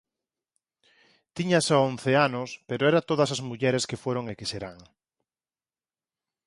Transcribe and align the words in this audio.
Tiña 1.35 1.59
só 1.67 1.77
once 1.91 2.11
anos 2.27 2.49
pero 2.67 2.83
era 2.91 3.05
todas 3.09 3.29
as 3.35 3.41
mulleres 3.49 3.87
que 3.89 4.01
foron 4.03 4.25
e 4.27 4.33
que 4.39 4.49
serán. 4.51 4.77